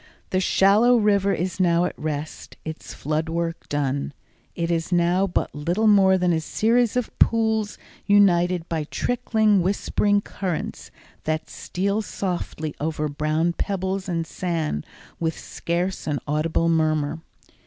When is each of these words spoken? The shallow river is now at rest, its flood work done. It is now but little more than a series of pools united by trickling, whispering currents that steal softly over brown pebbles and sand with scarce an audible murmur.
The 0.31 0.39
shallow 0.39 0.97
river 0.97 1.31
is 1.31 1.59
now 1.59 1.85
at 1.85 1.93
rest, 1.95 2.57
its 2.65 2.91
flood 2.91 3.29
work 3.29 3.69
done. 3.69 4.13
It 4.55 4.71
is 4.71 4.91
now 4.91 5.27
but 5.27 5.53
little 5.53 5.85
more 5.85 6.17
than 6.17 6.33
a 6.33 6.39
series 6.39 6.95
of 6.97 7.11
pools 7.19 7.77
united 8.07 8.67
by 8.67 8.85
trickling, 8.85 9.61
whispering 9.61 10.19
currents 10.19 10.89
that 11.25 11.51
steal 11.51 12.01
softly 12.01 12.73
over 12.79 13.07
brown 13.09 13.53
pebbles 13.53 14.09
and 14.09 14.25
sand 14.25 14.87
with 15.19 15.37
scarce 15.37 16.07
an 16.07 16.17
audible 16.27 16.67
murmur. 16.67 17.21